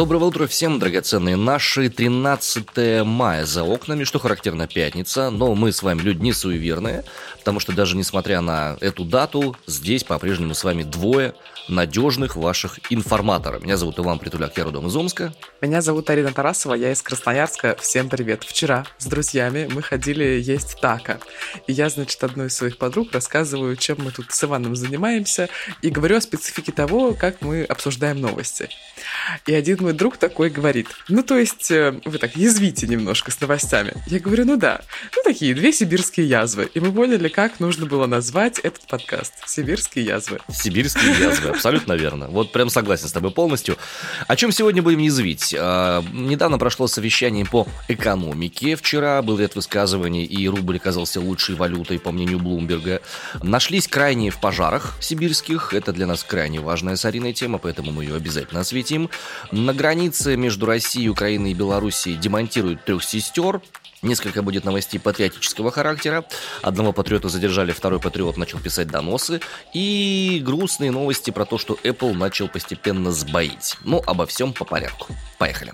Доброго 0.00 0.24
утра 0.24 0.46
всем, 0.46 0.78
драгоценные 0.78 1.36
наши. 1.36 1.90
13 1.90 3.04
мая 3.04 3.44
за 3.44 3.64
окнами, 3.64 4.04
что 4.04 4.18
характерно 4.18 4.66
пятница, 4.66 5.28
но 5.28 5.54
мы 5.54 5.72
с 5.72 5.82
вами 5.82 6.00
люди 6.00 6.22
не 6.22 6.32
суеверные, 6.32 7.04
потому 7.36 7.60
что 7.60 7.72
даже 7.72 7.98
несмотря 7.98 8.40
на 8.40 8.78
эту 8.80 9.04
дату, 9.04 9.58
здесь 9.66 10.02
по-прежнему 10.02 10.54
с 10.54 10.64
вами 10.64 10.84
двое 10.84 11.34
надежных 11.68 12.36
ваших 12.36 12.78
информаторов. 12.90 13.62
Меня 13.62 13.76
зовут 13.76 13.98
Иван 13.98 14.18
Притуляк, 14.18 14.56
я 14.56 14.64
родом 14.64 14.86
из 14.86 14.96
Омска. 14.96 15.32
Меня 15.60 15.82
зовут 15.82 16.08
Арина 16.10 16.32
Тарасова, 16.32 16.74
я 16.74 16.92
из 16.92 17.02
Красноярска. 17.02 17.76
Всем 17.80 18.08
привет. 18.08 18.44
Вчера 18.44 18.86
с 18.98 19.06
друзьями 19.06 19.68
мы 19.70 19.82
ходили 19.82 20.40
есть 20.40 20.80
тако. 20.80 21.18
И 21.66 21.72
я, 21.72 21.90
значит, 21.90 22.24
одной 22.24 22.46
из 22.46 22.56
своих 22.56 22.78
подруг 22.78 23.12
рассказываю, 23.12 23.76
чем 23.76 23.98
мы 24.00 24.10
тут 24.10 24.32
с 24.32 24.44
Иваном 24.44 24.76
занимаемся, 24.76 25.48
и 25.82 25.90
говорю 25.90 26.16
о 26.16 26.20
специфике 26.20 26.72
того, 26.72 27.14
как 27.14 27.40
мы 27.40 27.64
обсуждаем 27.64 28.20
новости. 28.20 28.68
И 29.46 29.54
один 29.54 29.78
мой 29.80 29.89
друг 29.92 30.16
такой 30.16 30.50
говорит, 30.50 30.88
ну 31.08 31.22
то 31.22 31.38
есть 31.38 31.70
э, 31.70 31.98
вы 32.04 32.18
так 32.18 32.36
язвите 32.36 32.86
немножко 32.86 33.30
с 33.30 33.40
новостями. 33.40 33.94
Я 34.06 34.20
говорю, 34.20 34.44
ну 34.44 34.56
да, 34.56 34.80
ну 35.16 35.22
такие 35.24 35.54
две 35.54 35.72
сибирские 35.72 36.28
язвы. 36.28 36.70
И 36.74 36.80
мы 36.80 36.92
поняли, 36.92 37.28
как 37.28 37.60
нужно 37.60 37.86
было 37.86 38.06
назвать 38.06 38.58
этот 38.58 38.86
подкаст. 38.86 39.34
Сибирские 39.46 40.04
язвы. 40.04 40.40
Сибирские 40.52 41.18
язвы, 41.18 41.50
абсолютно 41.54 41.94
верно. 41.94 42.28
Вот 42.28 42.52
прям 42.52 42.70
согласен 42.70 43.08
с 43.08 43.12
тобой 43.12 43.30
полностью. 43.30 43.76
О 44.26 44.36
чем 44.36 44.52
сегодня 44.52 44.82
будем 44.82 44.98
язвить? 44.98 45.54
А, 45.58 46.04
недавно 46.12 46.58
прошло 46.58 46.86
совещание 46.86 47.44
по 47.44 47.66
экономике. 47.88 48.76
Вчера 48.76 49.22
был 49.22 49.38
ряд 49.38 49.54
высказываний, 49.54 50.24
и 50.24 50.48
рубль 50.48 50.76
оказался 50.76 51.20
лучшей 51.20 51.54
валютой, 51.54 51.98
по 51.98 52.12
мнению 52.12 52.38
Блумберга. 52.38 53.00
Нашлись 53.42 53.88
крайние 53.88 54.30
в 54.30 54.40
пожарах 54.40 54.96
сибирских. 55.00 55.74
Это 55.74 55.92
для 55.92 56.06
нас 56.06 56.24
крайне 56.24 56.60
важная 56.60 56.96
с 56.96 57.04
Ариной 57.04 57.32
тема, 57.32 57.58
поэтому 57.58 57.92
мы 57.92 58.04
ее 58.04 58.16
обязательно 58.16 58.60
осветим. 58.60 59.10
На 59.50 59.72
границе 59.80 60.36
между 60.36 60.66
Россией, 60.66 61.08
Украиной 61.08 61.52
и 61.52 61.54
Белоруссией 61.54 62.18
демонтируют 62.18 62.84
трех 62.84 63.02
сестер. 63.02 63.62
Несколько 64.02 64.42
будет 64.42 64.66
новостей 64.66 64.98
патриотического 64.98 65.70
характера. 65.70 66.26
Одного 66.60 66.92
патриота 66.92 67.30
задержали, 67.30 67.72
второй 67.72 67.98
патриот 67.98 68.36
начал 68.36 68.58
писать 68.58 68.88
доносы. 68.88 69.40
И 69.72 70.42
грустные 70.44 70.90
новости 70.90 71.30
про 71.30 71.46
то, 71.46 71.56
что 71.56 71.78
Apple 71.82 72.12
начал 72.12 72.48
постепенно 72.48 73.10
сбоить. 73.10 73.78
Ну, 73.82 74.02
обо 74.06 74.26
всем 74.26 74.52
по 74.52 74.66
порядку. 74.66 75.14
Поехали. 75.38 75.72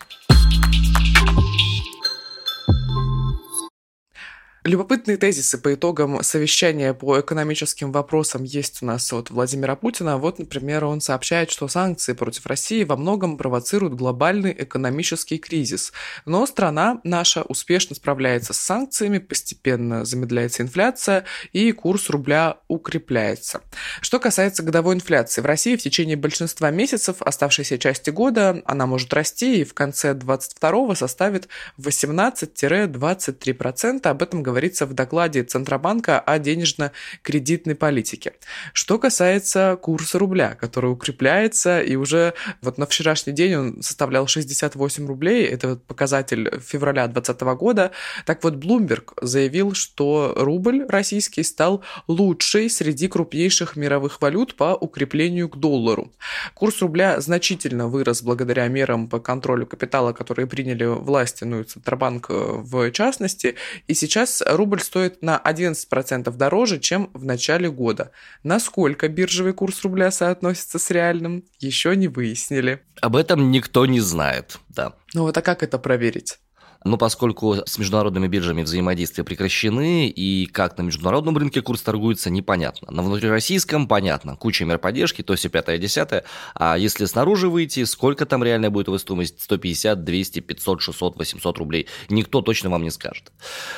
Любопытные 4.66 5.16
тезисы 5.16 5.56
по 5.58 5.74
итогам 5.74 6.24
совещания 6.24 6.92
по 6.92 7.20
экономическим 7.20 7.92
вопросам 7.92 8.42
есть 8.42 8.82
у 8.82 8.86
нас 8.86 9.12
от 9.12 9.30
Владимира 9.30 9.76
Путина. 9.76 10.18
Вот, 10.18 10.40
например, 10.40 10.86
он 10.86 11.00
сообщает, 11.00 11.52
что 11.52 11.68
санкции 11.68 12.14
против 12.14 12.46
России 12.46 12.82
во 12.82 12.96
многом 12.96 13.36
провоцируют 13.36 13.94
глобальный 13.94 14.52
экономический 14.58 15.38
кризис. 15.38 15.92
Но 16.24 16.44
страна 16.46 17.00
наша 17.04 17.42
успешно 17.42 17.94
справляется 17.94 18.54
с 18.54 18.58
санкциями, 18.58 19.18
постепенно 19.18 20.04
замедляется 20.04 20.64
инфляция 20.64 21.26
и 21.52 21.70
курс 21.70 22.10
рубля 22.10 22.56
укрепляется. 22.66 23.60
Что 24.00 24.18
касается 24.18 24.64
годовой 24.64 24.96
инфляции, 24.96 25.42
в 25.42 25.46
России 25.46 25.76
в 25.76 25.82
течение 25.82 26.16
большинства 26.16 26.72
месяцев 26.72 27.22
оставшейся 27.22 27.78
части 27.78 28.10
года 28.10 28.60
она 28.64 28.86
может 28.86 29.14
расти 29.14 29.60
и 29.60 29.64
в 29.64 29.74
конце 29.74 30.12
22 30.12 30.96
составит 30.96 31.46
18-23%. 31.78 34.08
Об 34.08 34.22
этом 34.24 34.42
говорит 34.42 34.55
говорится 34.56 34.86
в 34.86 34.94
докладе 34.94 35.42
Центробанка 35.42 36.18
о 36.18 36.38
денежно-кредитной 36.38 37.74
политике. 37.74 38.32
Что 38.72 38.98
касается 38.98 39.76
курса 39.82 40.18
рубля, 40.18 40.54
который 40.54 40.90
укрепляется, 40.90 41.82
и 41.82 41.94
уже 41.96 42.32
вот 42.62 42.78
на 42.78 42.86
вчерашний 42.86 43.34
день 43.34 43.54
он 43.54 43.82
составлял 43.82 44.26
68 44.26 45.06
рублей, 45.06 45.44
это 45.44 45.76
показатель 45.76 46.50
февраля 46.66 47.06
2020 47.06 47.58
года. 47.58 47.90
Так 48.24 48.42
вот, 48.44 48.54
Bloomberg 48.54 49.12
заявил, 49.20 49.74
что 49.74 50.32
рубль 50.34 50.86
российский 50.88 51.42
стал 51.42 51.84
лучший 52.08 52.70
среди 52.70 53.08
крупнейших 53.08 53.76
мировых 53.76 54.22
валют 54.22 54.54
по 54.56 54.74
укреплению 54.74 55.50
к 55.50 55.58
доллару. 55.58 56.10
Курс 56.54 56.80
рубля 56.80 57.20
значительно 57.20 57.88
вырос 57.88 58.22
благодаря 58.22 58.66
мерам 58.68 59.10
по 59.10 59.20
контролю 59.20 59.66
капитала, 59.66 60.14
которые 60.14 60.46
приняли 60.46 60.86
власти, 60.86 61.44
ну 61.44 61.60
и 61.60 61.64
Центробанк 61.64 62.30
в 62.30 62.90
частности, 62.92 63.56
и 63.86 63.92
сейчас 63.92 64.45
рубль 64.48 64.80
стоит 64.80 65.22
на 65.22 65.40
11% 65.44 66.30
дороже, 66.36 66.78
чем 66.78 67.10
в 67.14 67.24
начале 67.24 67.70
года. 67.70 68.10
Насколько 68.42 69.08
биржевый 69.08 69.52
курс 69.52 69.82
рубля 69.82 70.10
соотносится 70.10 70.78
с 70.78 70.90
реальным, 70.90 71.44
еще 71.58 71.94
не 71.96 72.08
выяснили. 72.08 72.82
Об 73.00 73.16
этом 73.16 73.50
никто 73.50 73.86
не 73.86 74.00
знает, 74.00 74.58
да. 74.68 74.94
Ну 75.14 75.22
вот 75.22 75.36
а 75.36 75.42
как 75.42 75.62
это 75.62 75.78
проверить? 75.78 76.38
Но 76.86 76.96
поскольку 76.96 77.56
с 77.66 77.78
международными 77.78 78.28
биржами 78.28 78.62
взаимодействия 78.62 79.24
прекращены, 79.24 80.08
и 80.08 80.46
как 80.46 80.78
на 80.78 80.82
международном 80.82 81.36
рынке 81.36 81.60
курс 81.60 81.82
торгуется, 81.82 82.30
непонятно. 82.30 82.92
На 82.92 83.02
внутрироссийском 83.02 83.88
понятно. 83.88 84.36
Куча 84.36 84.64
мер 84.64 84.78
поддержки, 84.78 85.22
то 85.22 85.32
есть 85.32 85.50
5 85.50 85.80
десятое. 85.80 86.24
А 86.54 86.78
если 86.78 87.06
снаружи 87.06 87.48
выйти, 87.48 87.84
сколько 87.84 88.24
там 88.24 88.44
реальная 88.44 88.70
будет 88.70 88.86
его 88.86 88.98
стоимость? 88.98 89.42
150, 89.42 90.04
200, 90.04 90.40
500, 90.40 90.80
600, 90.80 91.16
800 91.16 91.58
рублей. 91.58 91.88
Никто 92.08 92.40
точно 92.40 92.70
вам 92.70 92.84
не 92.84 92.90
скажет. 92.90 93.32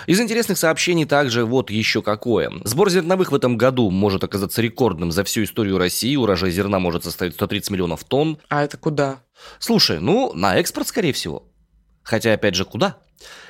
Из 0.06 0.20
интересных 0.20 0.58
сообщений 0.58 1.06
также 1.06 1.46
вот 1.46 1.70
еще 1.70 2.02
какое. 2.02 2.52
Сбор 2.64 2.90
зерновых 2.90 3.32
в 3.32 3.34
этом 3.34 3.56
году 3.56 3.90
может 3.90 4.22
оказаться 4.22 4.60
рекордным 4.60 5.12
за 5.12 5.24
всю 5.24 5.44
историю 5.44 5.78
России. 5.78 6.14
Урожай 6.14 6.50
зерна 6.50 6.78
может 6.78 7.04
составить 7.04 7.34
130 7.34 7.70
миллионов 7.70 8.04
тонн. 8.04 8.38
А 8.50 8.64
это 8.64 8.76
куда? 8.76 9.22
Слушай, 9.58 10.00
ну, 10.00 10.32
на 10.34 10.56
экспорт, 10.56 10.88
скорее 10.88 11.12
всего. 11.12 11.47
Хотя, 12.08 12.32
опять 12.32 12.54
же, 12.54 12.64
куда? 12.64 12.96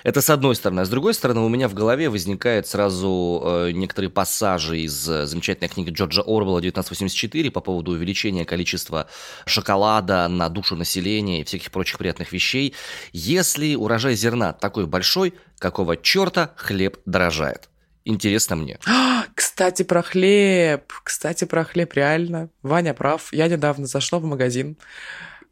Это 0.02 0.20
с 0.20 0.30
одной 0.30 0.56
стороны. 0.56 0.80
А 0.80 0.84
с 0.84 0.88
другой 0.88 1.14
стороны, 1.14 1.42
у 1.42 1.48
меня 1.48 1.68
в 1.68 1.74
голове 1.74 2.08
возникают 2.08 2.66
сразу 2.66 3.40
э, 3.44 3.70
некоторые 3.70 4.10
пассажи 4.10 4.80
из 4.80 5.08
э, 5.08 5.26
замечательной 5.26 5.68
книги 5.68 5.90
Джорджа 5.90 6.22
Орвелла 6.22 6.58
«1984» 6.58 7.52
по 7.52 7.60
поводу 7.60 7.92
увеличения 7.92 8.44
количества 8.44 9.06
шоколада 9.46 10.26
на 10.26 10.48
душу 10.48 10.74
населения 10.74 11.40
и 11.40 11.44
всяких 11.44 11.70
прочих 11.70 11.98
приятных 11.98 12.32
вещей. 12.32 12.74
Если 13.12 13.76
урожай 13.76 14.16
зерна 14.16 14.52
такой 14.52 14.86
большой, 14.86 15.34
какого 15.60 15.96
черта 15.96 16.52
хлеб 16.56 16.98
дорожает? 17.06 17.68
Интересно 18.04 18.56
мне. 18.56 18.80
Кстати, 19.36 19.84
про 19.84 20.02
хлеб. 20.02 20.92
Кстати, 21.04 21.44
про 21.44 21.62
хлеб, 21.62 21.92
реально. 21.92 22.48
Ваня 22.62 22.92
прав. 22.92 23.32
Я 23.32 23.46
недавно 23.46 23.86
зашла 23.86 24.18
в 24.18 24.24
магазин, 24.24 24.76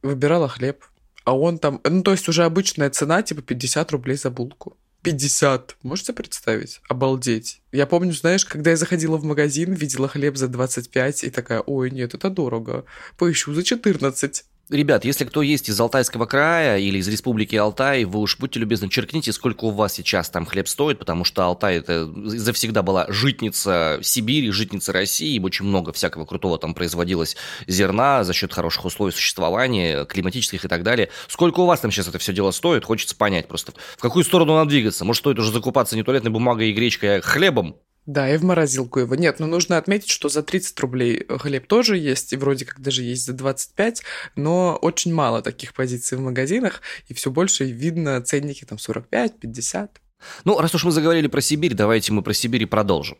выбирала 0.03 0.49
хлеб 0.49 0.83
а 1.27 1.37
он 1.37 1.59
там, 1.59 1.81
ну, 1.85 2.03
то 2.03 2.13
есть 2.13 2.29
уже 2.29 2.45
обычная 2.45 2.89
цена, 2.89 3.21
типа 3.21 3.43
50 3.43 3.91
рублей 3.91 4.17
за 4.17 4.31
булку. 4.31 4.77
50. 5.03 5.77
Можете 5.83 6.13
представить? 6.13 6.81
Обалдеть. 6.89 7.63
Я 7.73 7.87
помню, 7.87 8.13
знаешь, 8.13 8.45
когда 8.45 8.71
я 8.71 8.77
заходила 8.77 9.17
в 9.17 9.25
магазин, 9.25 9.73
видела 9.73 10.07
хлеб 10.09 10.37
за 10.37 10.47
25 10.47 11.25
и 11.25 11.31
такая, 11.31 11.61
ой, 11.61 11.91
нет, 11.91 12.15
это 12.15 12.31
дорого. 12.31 12.85
Поищу 13.19 13.55
за 13.55 13.65
14. 13.65 14.45
Ребят, 14.69 15.05
если 15.05 15.25
кто 15.25 15.43
есть 15.43 15.69
из 15.69 15.79
Алтайского 15.79 16.27
края 16.27 16.79
или 16.79 16.99
из 16.99 17.07
Республики 17.07 17.55
Алтай, 17.55 18.05
вы 18.05 18.19
уж 18.19 18.37
будьте 18.37 18.59
любезны, 18.59 18.89
черкните, 18.89 19.33
сколько 19.33 19.67
у 19.67 19.71
вас 19.71 19.93
сейчас 19.93 20.29
там 20.29 20.45
хлеб 20.45 20.67
стоит, 20.67 20.99
потому 20.99 21.25
что 21.25 21.45
Алтай 21.45 21.77
это 21.77 22.13
завсегда 22.25 22.83
была 22.83 23.07
житница 23.09 24.01
Сибири, 24.03 24.51
житница 24.51 24.93
России, 24.93 25.39
очень 25.39 25.67
много 25.67 25.93
всякого 25.93 26.25
крутого 26.25 26.59
там 26.59 26.75
производилось 26.75 27.37
зерна 27.69 28.25
за 28.25 28.33
счет 28.33 28.53
хороших 28.53 28.85
условий 28.87 29.13
существования, 29.13 30.05
климатических 30.05 30.65
и 30.65 30.69
так 30.69 30.83
далее. 30.83 31.11
Сколько 31.29 31.61
у 31.61 31.67
вас 31.67 31.79
там 31.79 31.93
сейчас 31.93 32.09
это 32.09 32.19
все 32.19 32.33
дело 32.33 32.51
стоит, 32.51 32.85
хочется 32.85 33.15
понять 33.15 33.47
просто. 33.47 33.73
В 33.97 34.01
какую 34.03 34.25
сторону 34.25 34.57
надо 34.57 34.71
двигаться? 34.71 35.05
Может, 35.05 35.21
стоит 35.21 35.39
уже 35.39 35.53
закупаться 35.53 35.95
не 35.95 36.03
туалетной 36.03 36.33
бумагой 36.33 36.71
и 36.71 36.73
гречкой, 36.73 37.19
а 37.19 37.21
хлебом? 37.21 37.77
Да, 38.07 38.33
и 38.33 38.37
в 38.37 38.45
морозилку 38.45 39.01
его. 39.01 39.15
Нет, 39.17 39.41
но 39.41 39.47
нужно 39.47 39.77
отметить, 39.79 40.11
что 40.11 40.29
за 40.29 40.43
30 40.43 40.79
рублей 40.81 41.27
хлеб 41.29 41.67
тоже 41.67 41.99
есть, 41.99 42.33
и 42.33 42.37
вроде 42.37 42.65
как 42.65 42.81
даже 42.81 43.03
есть 43.03 43.27
за 43.27 43.33
25, 43.33 44.03
но 44.37 44.79
очень 44.81 45.13
мало 45.13 45.43
таких 45.43 45.75
позиций 45.75 46.17
в 46.17 46.21
магазинах, 46.21 46.83
и 47.09 47.15
все 47.15 47.31
больше 47.31 47.65
видно 47.65 48.21
ценники 48.23 48.65
там 48.65 48.79
45, 48.79 49.41
50. 49.41 50.01
Ну, 50.45 50.59
раз 50.59 50.75
уж 50.75 50.85
мы 50.85 50.93
заговорили 50.93 51.27
про 51.27 51.41
Сибирь, 51.41 51.75
давайте 51.75 52.13
мы 52.13 52.23
про 52.23 52.33
Сибирь 52.33 52.63
и 52.63 52.67
продолжим. 52.67 53.19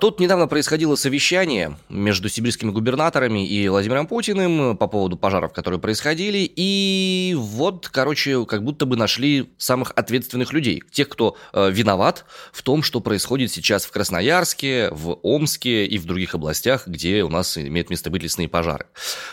Тут 0.00 0.18
недавно 0.18 0.46
происходило 0.48 0.94
совещание 0.94 1.76
между 1.90 2.30
сибирскими 2.30 2.70
губернаторами 2.70 3.46
и 3.46 3.68
Владимиром 3.68 4.06
Путиным 4.06 4.74
по 4.78 4.86
поводу 4.86 5.18
пожаров, 5.18 5.52
которые 5.52 5.78
происходили. 5.78 6.50
И 6.56 7.34
вот, 7.36 7.90
короче, 7.90 8.46
как 8.46 8.64
будто 8.64 8.86
бы 8.86 8.96
нашли 8.96 9.50
самых 9.58 9.92
ответственных 9.94 10.54
людей. 10.54 10.82
Тех, 10.90 11.10
кто 11.10 11.36
э, 11.52 11.70
виноват 11.70 12.24
в 12.50 12.62
том, 12.62 12.82
что 12.82 13.00
происходит 13.00 13.52
сейчас 13.52 13.84
в 13.84 13.90
Красноярске, 13.90 14.88
в 14.90 15.18
Омске 15.22 15.84
и 15.84 15.98
в 15.98 16.06
других 16.06 16.34
областях, 16.34 16.86
где 16.86 17.22
у 17.22 17.28
нас 17.28 17.58
имеют 17.58 17.90
место 17.90 18.08
быть 18.08 18.22
лесные 18.22 18.48
пожары. 18.48 18.86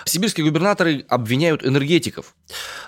Сибирские 0.03 0.45
губернаторы 0.45 1.05
обвиняют 1.07 1.65
энергетиков. 1.65 2.35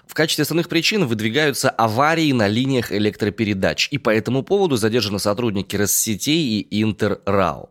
В 0.05 0.13
качестве 0.13 0.41
основных 0.41 0.67
причин 0.67 1.05
выдвигаются 1.05 1.69
аварии 1.69 2.33
на 2.33 2.49
линиях 2.49 2.91
электропередач. 2.91 3.87
И 3.91 3.97
по 3.97 4.09
этому 4.09 4.43
поводу 4.43 4.75
задержаны 4.75 5.19
сотрудники 5.19 5.77
Россетей 5.77 6.59
и 6.59 6.83
Интеррау. 6.83 7.68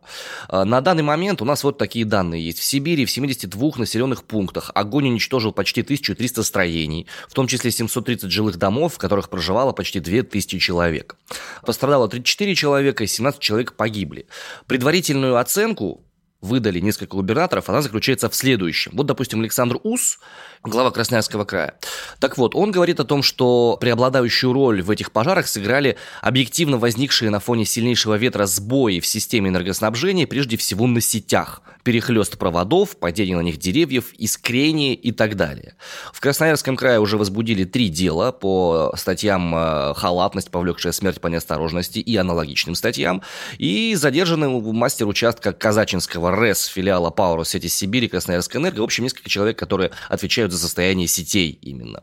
А, 0.49 0.65
на 0.65 0.81
данный 0.81 1.03
момент 1.03 1.43
у 1.43 1.45
нас 1.45 1.65
вот 1.65 1.79
такие 1.79 2.05
данные 2.05 2.45
есть. 2.45 2.59
В 2.59 2.65
Сибири 2.65 3.05
в 3.05 3.11
72 3.11 3.73
населенных 3.77 4.25
пунктах 4.25 4.71
огонь 4.75 5.09
уничтожил 5.09 5.53
почти 5.53 5.83
1300 5.83 6.43
строений, 6.43 7.07
в 7.29 7.35
том 7.35 7.47
числе 7.47 7.71
730 7.71 8.31
жилых 8.31 8.57
домов, 8.57 8.95
в 8.95 8.99
которых 8.99 9.29
проживало 9.29 9.73
почти 9.73 10.01
2000 10.01 10.59
человек. 10.59 11.17
Пострадало 11.65 12.09
34 12.09 12.55
человека, 12.55 13.05
и 13.05 13.07
17 13.07 13.41
человек 13.41 13.75
погибли. 13.75 14.27
Предварительную 14.67 15.37
оценку 15.37 16.03
выдали 16.41 16.79
несколько 16.79 17.17
губернаторов, 17.17 17.69
она 17.69 17.83
заключается 17.83 18.29
в 18.29 18.35
следующем. 18.35 18.93
Вот, 18.95 19.07
допустим, 19.07 19.41
Александр 19.41 19.79
Ус, 19.83 20.19
глава 20.63 20.91
Красноярского 20.91 21.45
края. 21.45 21.75
Так 22.21 22.39
вот, 22.39 22.55
он 22.55 22.71
говорит 22.71 23.01
о 23.01 23.05
том, 23.05 23.23
что 23.23 23.77
преобладающую 23.81 24.53
роль 24.53 24.83
в 24.83 24.91
этих 24.91 25.11
пожарах 25.11 25.49
сыграли 25.49 25.97
объективно 26.23 26.79
возникшие 26.79 27.31
на 27.31 27.41
фоне 27.41 27.65
сильнейшего 27.65 28.15
ветра 28.15 28.47
сбои 28.47 29.01
в 29.01 29.07
системе 29.07 29.51
энергоснабжения, 29.51 30.27
прежде 30.27 30.57
всего 30.57 30.87
на 30.87 31.01
сетях, 31.01 31.63
перехлест 31.89 32.37
проводов, 32.37 32.99
падение 32.99 33.35
на 33.35 33.41
них 33.41 33.57
деревьев, 33.57 34.13
искрение 34.19 34.95
и 34.95 35.11
так 35.11 35.37
далее. 35.37 35.75
В 36.13 36.21
Красноярском 36.21 36.77
крае 36.77 37.01
уже 37.01 37.17
возбудили 37.17 37.65
три 37.65 37.89
дела 37.89 38.31
по 38.31 38.93
статьям 38.95 39.55
э, 39.55 39.95
«Халатность, 39.97 40.51
повлекшая 40.51 40.93
смерть 40.93 41.19
по 41.19 41.29
неосторожности» 41.29 41.99
и 41.99 42.15
аналогичным 42.15 42.75
статьям, 42.75 43.23
и 43.57 43.95
задержаны 43.95 44.51
мастер 44.51 45.09
участка 45.09 45.55
Казачинского 45.55 46.37
РЭС 46.37 46.67
филиала 46.67 47.09
Power 47.09 47.47
сети 47.47 47.69
Сибири 47.69 48.09
Красноярская 48.09 48.61
энерго, 48.61 48.81
в 48.81 48.85
общем, 48.85 49.05
несколько 49.05 49.31
человек, 49.31 49.59
которые 49.59 49.91
отвечают 50.11 50.53
за 50.53 50.59
состояние 50.59 51.09
сетей 51.09 51.59
именно. 51.63 52.03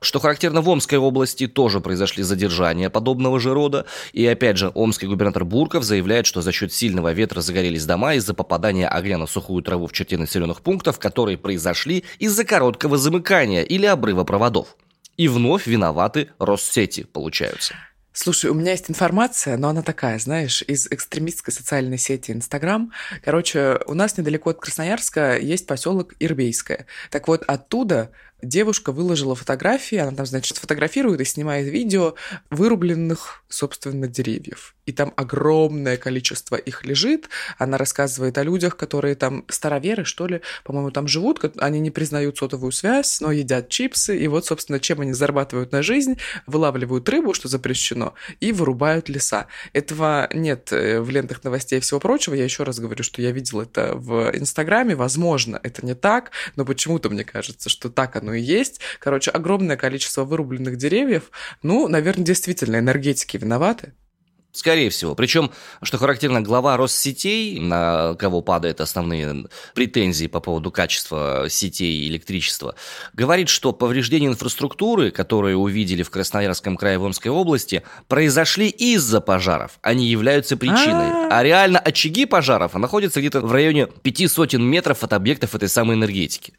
Что 0.00 0.18
характерно, 0.18 0.62
в 0.62 0.68
Омской 0.68 0.98
области 0.98 1.46
тоже 1.46 1.80
произошли 1.80 2.22
задержания 2.22 2.88
подобного 2.88 3.38
же 3.38 3.52
рода. 3.52 3.84
И 4.12 4.26
опять 4.26 4.56
же, 4.56 4.70
омский 4.72 5.06
губернатор 5.06 5.44
Бурков 5.44 5.84
заявляет, 5.84 6.26
что 6.26 6.40
за 6.40 6.52
счет 6.52 6.72
сильного 6.72 7.12
ветра 7.12 7.40
загорелись 7.40 7.84
дома 7.84 8.14
из-за 8.14 8.32
попадания 8.32 8.88
огня 8.88 9.09
на 9.16 9.26
сухую 9.26 9.62
траву 9.62 9.86
в 9.86 9.92
черте 9.92 10.16
населенных 10.16 10.62
пунктов, 10.62 10.98
которые 10.98 11.38
произошли 11.38 12.04
из-за 12.18 12.44
короткого 12.44 12.98
замыкания 12.98 13.62
или 13.62 13.86
обрыва 13.86 14.24
проводов. 14.24 14.76
И 15.16 15.28
вновь 15.28 15.66
виноваты 15.66 16.30
Россети, 16.38 17.02
получаются. 17.04 17.74
Слушай, 18.12 18.50
у 18.50 18.54
меня 18.54 18.72
есть 18.72 18.90
информация, 18.90 19.56
но 19.56 19.68
она 19.68 19.82
такая, 19.82 20.18
знаешь, 20.18 20.62
из 20.62 20.86
экстремистской 20.88 21.54
социальной 21.54 21.96
сети 21.96 22.32
Инстаграм. 22.32 22.92
Короче, 23.22 23.78
у 23.86 23.94
нас 23.94 24.18
недалеко 24.18 24.50
от 24.50 24.60
Красноярска 24.60 25.38
есть 25.38 25.66
поселок 25.66 26.14
Ирбейское. 26.18 26.86
Так 27.10 27.28
вот, 27.28 27.44
оттуда 27.46 28.10
девушка 28.42 28.92
выложила 28.92 29.34
фотографии, 29.34 29.98
она 29.98 30.12
там, 30.12 30.26
значит, 30.26 30.58
фотографирует 30.58 31.20
и 31.20 31.24
снимает 31.24 31.66
видео 31.68 32.14
вырубленных, 32.50 33.42
собственно, 33.48 34.06
деревьев. 34.06 34.74
И 34.86 34.92
там 34.92 35.12
огромное 35.14 35.96
количество 35.96 36.56
их 36.56 36.84
лежит. 36.84 37.28
Она 37.58 37.78
рассказывает 37.78 38.36
о 38.38 38.42
людях, 38.42 38.76
которые 38.76 39.14
там 39.14 39.44
староверы, 39.48 40.04
что 40.04 40.26
ли, 40.26 40.40
по-моему, 40.64 40.90
там 40.90 41.06
живут. 41.06 41.40
Они 41.58 41.78
не 41.78 41.92
признают 41.92 42.38
сотовую 42.38 42.72
связь, 42.72 43.20
но 43.20 43.30
едят 43.30 43.68
чипсы. 43.68 44.18
И 44.18 44.26
вот, 44.26 44.46
собственно, 44.46 44.80
чем 44.80 45.00
они 45.00 45.12
зарабатывают 45.12 45.70
на 45.70 45.82
жизнь, 45.82 46.18
вылавливают 46.46 47.08
рыбу, 47.08 47.34
что 47.34 47.46
запрещено, 47.46 48.14
и 48.40 48.50
вырубают 48.50 49.08
леса. 49.08 49.46
Этого 49.72 50.28
нет 50.34 50.72
э, 50.72 51.00
в 51.00 51.08
лентах 51.10 51.44
новостей 51.44 51.78
и 51.78 51.80
всего 51.80 52.00
прочего. 52.00 52.34
Я 52.34 52.42
еще 52.42 52.64
раз 52.64 52.80
говорю, 52.80 53.04
что 53.04 53.22
я 53.22 53.30
видел 53.30 53.60
это 53.60 53.92
в 53.94 54.30
Инстаграме. 54.34 54.96
Возможно, 54.96 55.60
это 55.62 55.86
не 55.86 55.94
так, 55.94 56.32
но 56.56 56.64
почему-то 56.64 57.10
мне 57.10 57.22
кажется, 57.22 57.68
что 57.68 57.90
так 57.90 58.16
оно 58.16 58.29
оно 58.30 58.34
и 58.34 58.40
есть. 58.40 58.80
Короче, 58.98 59.30
огромное 59.30 59.76
количество 59.76 60.24
вырубленных 60.24 60.76
деревьев. 60.76 61.30
Ну, 61.62 61.88
наверное, 61.88 62.24
действительно, 62.24 62.76
энергетики 62.76 63.36
виноваты. 63.36 63.92
Скорее 64.52 64.90
всего. 64.90 65.14
Причем, 65.14 65.52
что 65.80 65.96
характерно, 65.96 66.40
глава 66.40 66.76
Россетей, 66.76 67.60
на 67.60 68.14
кого 68.14 68.40
падают 68.40 68.80
основные 68.80 69.46
претензии 69.74 70.26
по 70.26 70.40
поводу 70.40 70.72
качества 70.72 71.46
сетей 71.48 72.08
электричества, 72.08 72.74
говорит, 73.12 73.48
что 73.48 73.72
повреждения 73.72 74.26
инфраструктуры, 74.26 75.12
которые 75.12 75.56
увидели 75.56 76.02
в 76.02 76.10
Красноярском 76.10 76.76
крае 76.76 76.98
в 76.98 77.04
Омской 77.04 77.30
области, 77.30 77.84
произошли 78.08 78.68
из-за 78.68 79.20
пожаров. 79.20 79.78
Они 79.82 80.08
являются 80.08 80.56
причиной. 80.56 81.28
А, 81.30 81.38
а 81.38 81.42
реально 81.44 81.78
очаги 81.78 82.26
пожаров 82.26 82.74
находятся 82.74 83.20
где-то 83.20 83.42
в 83.42 83.52
районе 83.52 83.86
пяти 83.86 84.26
сотен 84.26 84.64
метров 84.64 85.04
от 85.04 85.12
объектов 85.12 85.54
этой 85.54 85.68
самой 85.68 85.94
энергетики. 85.94 86.54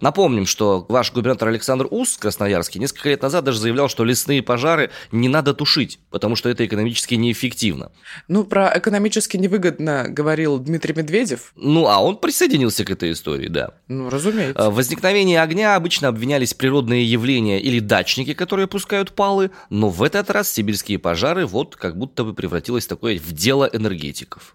Напомним, 0.00 0.46
что 0.46 0.86
ваш 0.88 1.12
губернатор 1.12 1.48
Александр 1.48 1.88
Ус, 1.90 2.16
Красноярский, 2.16 2.80
несколько 2.80 3.10
лет 3.10 3.20
назад 3.20 3.44
даже 3.44 3.58
заявлял, 3.58 3.90
что 3.90 4.02
лесные 4.04 4.42
пожары 4.42 4.90
не 5.12 5.28
надо 5.28 5.52
тушить, 5.52 5.98
потому 6.10 6.36
что 6.36 6.48
это 6.48 6.64
экономически 6.64 7.14
не 7.16 7.33
эффективно. 7.34 7.92
Ну, 8.28 8.44
про 8.44 8.72
экономически 8.74 9.36
невыгодно 9.36 10.06
говорил 10.08 10.58
Дмитрий 10.58 10.94
Медведев. 10.94 11.52
Ну, 11.56 11.86
а 11.88 12.00
он 12.00 12.16
присоединился 12.16 12.84
к 12.84 12.90
этой 12.90 13.12
истории, 13.12 13.48
да. 13.48 13.74
Ну, 13.88 14.08
разумеется. 14.08 14.70
В 14.70 14.74
возникновении 14.74 15.36
огня 15.36 15.76
обычно 15.76 16.08
обвинялись 16.08 16.54
природные 16.54 17.04
явления 17.04 17.60
или 17.60 17.80
дачники, 17.80 18.32
которые 18.32 18.66
пускают 18.66 19.12
палы, 19.12 19.50
но 19.68 19.90
в 19.90 20.02
этот 20.02 20.30
раз 20.30 20.50
сибирские 20.50 20.98
пожары 20.98 21.46
вот 21.46 21.76
как 21.76 21.98
будто 21.98 22.24
бы 22.24 22.32
превратилось 22.32 22.86
такое 22.86 23.18
в 23.18 23.32
дело 23.32 23.68
энергетиков. 23.70 24.54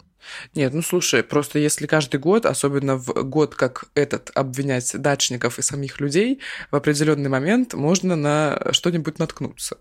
Нет, 0.55 0.73
ну 0.73 0.81
слушай, 0.81 1.23
просто 1.23 1.59
если 1.59 1.87
каждый 1.87 2.19
год, 2.19 2.45
особенно 2.45 2.97
в 2.97 3.07
год 3.23 3.55
как 3.55 3.85
этот, 3.93 4.31
обвинять 4.35 4.91
дачников 4.99 5.59
и 5.59 5.61
самих 5.61 5.99
людей, 5.99 6.39
в 6.71 6.75
определенный 6.75 7.29
момент 7.29 7.73
можно 7.73 8.15
на 8.15 8.59
что-нибудь 8.71 9.19
наткнуться. 9.19 9.77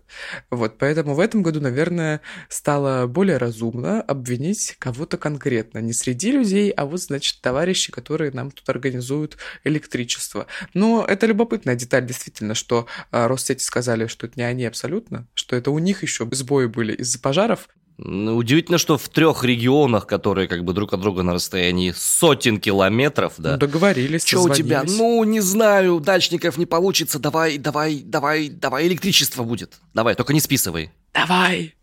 Вот, 0.49 0.77
поэтому 0.77 1.13
в 1.13 1.19
этом 1.19 1.43
году, 1.43 1.61
наверное, 1.61 2.21
стало 2.49 3.07
более 3.07 3.37
разумно 3.37 4.01
обвинить 4.01 4.75
кого-то 4.79 5.17
конкретно. 5.17 5.79
Не 5.79 5.93
среди 5.93 6.31
людей, 6.31 6.69
а 6.71 6.85
вот, 6.85 7.01
значит, 7.01 7.41
товарищи, 7.41 7.91
которые 7.91 8.31
нам 8.31 8.51
тут 8.51 8.67
организуют 8.69 9.37
электричество. 9.63 10.47
Но 10.73 11.05
это 11.07 11.25
любопытная 11.25 11.75
деталь, 11.75 12.05
действительно, 12.05 12.55
что 12.55 12.87
а, 13.11 13.27
Россети 13.27 13.63
сказали, 13.63 14.07
что 14.07 14.27
это 14.27 14.39
не 14.39 14.43
они 14.43 14.65
абсолютно, 14.65 15.27
что 15.33 15.55
это 15.55 15.71
у 15.71 15.79
них 15.79 16.03
еще 16.03 16.27
сбои 16.31 16.65
были 16.65 16.93
из-за 16.93 17.19
пожаров, 17.19 17.69
Удивительно, 18.01 18.77
что 18.77 18.97
в 18.97 19.09
трех 19.09 19.43
регионах, 19.43 20.07
которые 20.07 20.47
как 20.47 20.63
бы 20.63 20.71
друг 20.73 20.93
от 20.93 21.01
друга 21.01 21.21
на 21.21 21.33
расстоянии 21.33 21.91
сотен 21.91 22.59
километров, 22.59 23.33
да. 23.37 23.53
Ну, 23.53 23.57
договорились. 23.57 24.25
Что 24.25 24.43
у 24.43 24.49
тебя? 24.49 24.83
Ну, 24.87 25.23
не 25.25 25.41
знаю, 25.41 25.99
дачников 25.99 26.57
не 26.57 26.65
получится. 26.65 27.19
Давай, 27.19 27.57
давай, 27.57 28.01
давай, 28.05 28.49
давай, 28.49 28.87
электричество 28.87 29.43
будет. 29.43 29.79
Давай, 29.93 30.15
только 30.15 30.33
не 30.33 30.39
списывай. 30.39 30.91
Давай. 31.13 31.75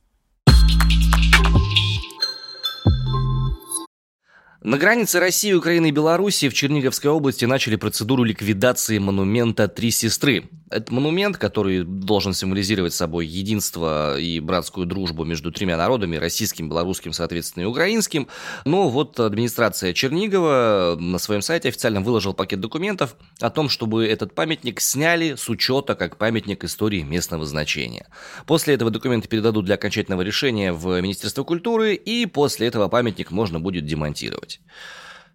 На 4.67 4.79
границе 4.79 5.21
России, 5.21 5.53
Украины 5.53 5.91
и 5.91 5.93
Беларуси 5.93 6.49
в 6.49 6.53
Черниговской 6.53 7.09
области 7.09 7.45
начали 7.45 7.77
процедуру 7.77 8.25
ликвидации 8.25 8.99
монумента 8.99 9.69
«Три 9.69 9.93
сестры». 9.93 10.51
Это 10.69 10.93
монумент, 10.93 11.39
который 11.39 11.85
должен 11.85 12.35
символизировать 12.35 12.93
собой 12.93 13.27
единство 13.27 14.19
и 14.19 14.41
братскую 14.41 14.85
дружбу 14.85 15.25
между 15.25 15.53
тремя 15.53 15.77
народами, 15.77 16.17
российским, 16.17 16.69
белорусским, 16.69 17.13
соответственно, 17.13 17.63
и 17.63 17.67
украинским. 17.67 18.27
Но 18.65 18.89
вот 18.89 19.21
администрация 19.21 19.93
Чернигова 19.93 20.97
на 20.99 21.19
своем 21.19 21.43
сайте 21.43 21.69
официально 21.69 22.01
выложил 22.01 22.35
пакет 22.35 22.59
документов 22.59 23.15
о 23.41 23.51
том, 23.51 23.69
чтобы 23.69 24.05
этот 24.05 24.35
памятник 24.35 24.81
сняли 24.81 25.37
с 25.37 25.49
учета 25.49 25.95
как 25.95 26.17
памятник 26.17 26.65
истории 26.65 27.03
местного 27.03 27.47
значения. 27.47 28.09
После 28.47 28.75
этого 28.75 28.91
документы 28.91 29.29
передадут 29.29 29.67
для 29.67 29.77
окончательного 29.77 30.23
решения 30.23 30.73
в 30.73 31.01
Министерство 31.01 31.45
культуры, 31.45 31.95
и 31.95 32.27
после 32.27 32.67
этого 32.67 32.89
памятник 32.89 33.31
можно 33.31 33.61
будет 33.61 33.87
демонтировать 33.87 34.56
делать. 34.57 34.61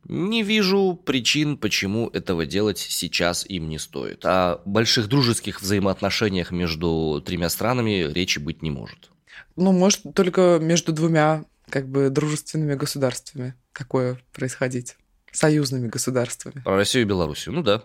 Не 0.05 0.43
вижу 0.43 0.99
причин, 1.05 1.57
почему 1.57 2.09
этого 2.09 2.45
делать 2.45 2.79
сейчас 2.79 3.45
им 3.47 3.69
не 3.69 3.77
стоит. 3.77 4.25
О 4.25 4.61
больших 4.65 5.07
дружеских 5.07 5.61
взаимоотношениях 5.61 6.51
между 6.51 7.21
тремя 7.25 7.49
странами 7.49 8.11
речи 8.11 8.39
быть 8.39 8.61
не 8.61 8.71
может. 8.71 9.11
Ну, 9.55 9.71
может, 9.71 10.01
только 10.15 10.59
между 10.61 10.91
двумя 10.91 11.45
как 11.69 11.87
бы 11.87 12.09
дружественными 12.09 12.75
государствами 12.75 13.53
такое 13.73 14.19
происходить. 14.33 14.97
Союзными 15.31 15.87
государствами. 15.87 16.61
Про 16.61 16.75
Россию 16.75 17.05
и 17.05 17.07
Белоруссию, 17.07 17.55
ну 17.55 17.63
да. 17.63 17.83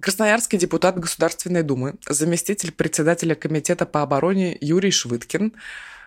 Красноярский 0.00 0.58
депутат 0.58 0.98
Государственной 0.98 1.62
Думы, 1.62 1.94
заместитель 2.08 2.72
председателя 2.72 3.36
Комитета 3.36 3.86
по 3.86 4.02
обороне 4.02 4.58
Юрий 4.60 4.90
Швыткин 4.90 5.52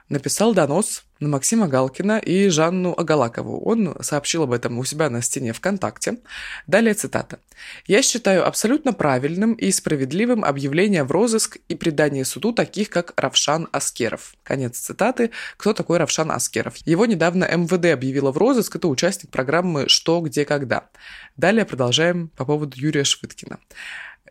написал 0.10 0.54
донос 0.54 1.04
на 1.20 1.30
Максима 1.30 1.68
Галкина 1.68 2.20
и 2.20 2.50
Жанну 2.50 2.94
Агалакову. 2.96 3.64
Он 3.64 3.96
сообщил 4.02 4.44
об 4.44 4.52
этом 4.52 4.78
у 4.78 4.84
себя 4.84 5.10
на 5.10 5.22
стене 5.22 5.54
ВКонтакте. 5.54 6.18
Далее 6.68 6.94
цитата. 6.94 7.40
«Я 7.88 8.02
считаю 8.02 8.46
абсолютно 8.46 8.94
правильным 8.94 9.54
и 9.54 9.72
справедливым 9.72 10.44
объявление 10.44 11.04
в 11.04 11.12
розыск 11.12 11.58
и 11.70 11.76
предание 11.76 12.26
суду 12.26 12.52
таких, 12.52 12.90
как 12.90 13.14
Равшан 13.16 13.68
Аскеров». 13.72 14.36
Конец 14.44 14.78
цитаты. 14.78 15.32
Кто 15.58 15.74
такой 15.74 15.98
Равшан 15.98 16.32
Аскеров? 16.32 16.76
Его 16.86 17.06
недавно 17.06 17.46
МВД 17.46 17.94
объявило 17.94 18.32
в 18.32 18.38
розыск. 18.38 18.76
Это 18.76 18.88
участник 18.88 19.32
программы 19.32 19.88
«Что, 19.88 20.20
где, 20.20 20.46
когда». 20.46 20.90
Далее 21.38 21.66
продолжаем 21.66 22.30
по 22.36 22.46
поводу 22.46 22.78
Юрия 22.78 23.04
Швыткина. 23.04 23.60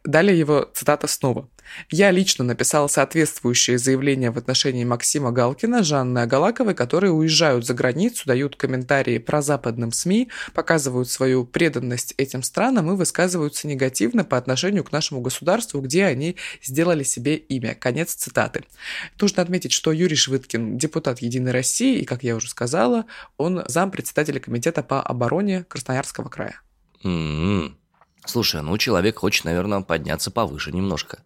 Далее 0.04 0.38
его 0.38 0.70
цитата 0.75 1.06
снова. 1.06 1.49
«Я 1.90 2.11
лично 2.11 2.44
написал 2.44 2.90
соответствующее 2.90 3.78
заявление 3.78 4.30
в 4.30 4.37
отношении 4.37 4.84
Максима 4.84 5.32
Галкина, 5.32 5.82
Жанны 5.82 6.18
Агалаковой, 6.18 6.75
которые 6.75 7.11
уезжают 7.11 7.64
за 7.64 7.73
границу, 7.73 8.25
дают 8.26 8.54
комментарии 8.56 9.16
про 9.16 9.40
западным 9.40 9.92
СМИ, 9.92 10.28
показывают 10.52 11.08
свою 11.08 11.46
преданность 11.46 12.12
этим 12.18 12.42
странам 12.42 12.92
и 12.92 12.96
высказываются 12.96 13.66
негативно 13.66 14.25
по 14.25 14.37
отношению 14.37 14.84
к 14.84 14.92
нашему 14.92 15.23
государству, 15.23 15.80
где 15.80 16.04
они 16.04 16.37
сделали 16.62 17.02
себе 17.02 17.37
имя». 17.37 17.75
Конец 17.75 18.14
цитаты. 18.14 18.64
Нужно 19.18 19.42
отметить, 19.42 19.73
что 19.73 19.90
Юрий 19.90 20.16
Швыдкин– 20.16 20.76
депутат 20.78 21.20
«Единой 21.20 21.52
России», 21.52 21.99
и, 21.99 22.04
как 22.04 22.23
я 22.23 22.37
уже 22.37 22.50
сказала, 22.50 23.06
он 23.38 23.64
зампредседателя 23.68 24.38
комитета 24.38 24.82
по 24.82 25.02
обороне 25.02 25.64
Красноярского 25.64 26.28
края. 26.28 26.61
Mm-hmm. 27.02 27.73
Слушай, 28.26 28.62
ну 28.62 28.76
человек 28.78 29.18
хочет, 29.18 29.44
наверное, 29.44 29.80
подняться 29.80 30.30
повыше 30.30 30.72
немножко. 30.72 31.22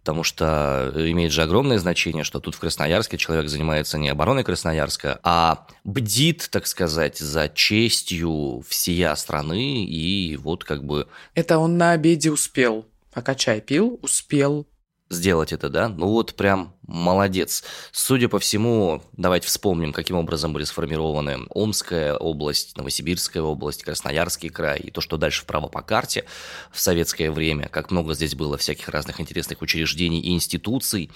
Потому 0.00 0.22
что 0.22 0.92
имеет 0.94 1.32
же 1.32 1.42
огромное 1.42 1.78
значение, 1.78 2.22
что 2.22 2.38
тут 2.38 2.54
в 2.54 2.60
Красноярске 2.60 3.18
человек 3.18 3.48
занимается 3.48 3.98
не 3.98 4.08
обороной 4.08 4.44
Красноярска, 4.44 5.18
а 5.24 5.66
бдит, 5.82 6.48
так 6.50 6.68
сказать, 6.68 7.18
за 7.18 7.48
честью 7.48 8.62
всея 8.68 9.16
страны. 9.16 9.84
И 9.84 10.36
вот 10.36 10.62
как 10.62 10.84
бы... 10.84 11.08
Это 11.34 11.58
он 11.58 11.76
на 11.76 11.90
обеде 11.90 12.30
успел. 12.30 12.86
Пока 13.12 13.34
чай 13.34 13.60
пил, 13.60 13.98
успел 14.02 14.66
сделать 15.08 15.52
это, 15.52 15.68
да? 15.68 15.88
Ну 15.88 16.08
вот 16.08 16.34
прям 16.34 16.74
молодец. 16.86 17.62
Судя 17.92 18.28
по 18.28 18.38
всему, 18.38 19.02
давайте 19.16 19.46
вспомним, 19.46 19.92
каким 19.92 20.16
образом 20.16 20.52
были 20.52 20.64
сформированы 20.64 21.46
Омская 21.50 22.14
область, 22.14 22.76
Новосибирская 22.76 23.42
область, 23.42 23.84
Красноярский 23.84 24.48
край 24.48 24.80
и 24.80 24.90
то, 24.90 25.00
что 25.00 25.16
дальше 25.16 25.42
вправо 25.42 25.68
по 25.68 25.82
карте 25.82 26.24
в 26.72 26.80
советское 26.80 27.30
время, 27.30 27.68
как 27.68 27.90
много 27.90 28.14
здесь 28.14 28.34
было 28.34 28.56
всяких 28.56 28.88
разных 28.88 29.20
интересных 29.20 29.62
учреждений 29.62 30.20
и 30.20 30.32
институций. 30.32 31.10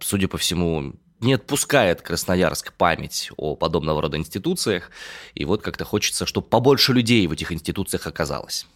Судя 0.00 0.28
по 0.28 0.38
всему, 0.38 0.94
не 1.20 1.34
отпускает 1.34 2.02
Красноярск 2.02 2.72
память 2.72 3.30
о 3.36 3.56
подобного 3.56 4.02
рода 4.02 4.16
институциях, 4.16 4.90
и 5.34 5.44
вот 5.44 5.62
как-то 5.62 5.84
хочется, 5.84 6.26
чтобы 6.26 6.46
побольше 6.48 6.92
людей 6.92 7.26
в 7.26 7.32
этих 7.32 7.52
институциях 7.52 8.06
оказалось. 8.06 8.66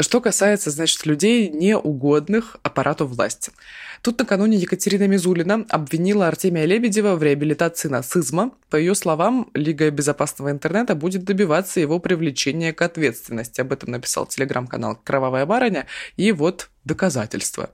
Что 0.00 0.20
касается, 0.20 0.70
значит, 0.70 1.04
людей, 1.04 1.48
неугодных 1.50 2.56
аппарату 2.62 3.06
власти. 3.06 3.52
Тут 4.00 4.18
накануне 4.18 4.56
Екатерина 4.56 5.06
Мизулина 5.06 5.66
обвинила 5.68 6.26
Артемия 6.26 6.64
Лебедева 6.64 7.14
в 7.14 7.22
реабилитации 7.22 7.88
нацизма. 7.88 8.52
По 8.70 8.76
ее 8.76 8.94
словам, 8.94 9.50
Лига 9.54 9.90
безопасного 9.90 10.50
интернета 10.50 10.94
будет 10.94 11.24
добиваться 11.24 11.78
его 11.78 11.98
привлечения 11.98 12.72
к 12.72 12.80
ответственности. 12.80 13.60
Об 13.60 13.72
этом 13.72 13.90
написал 13.90 14.26
телеграм-канал 14.26 14.98
«Кровавая 15.04 15.44
барыня». 15.44 15.86
И 16.16 16.32
вот 16.32 16.70
доказательства. 16.84 17.70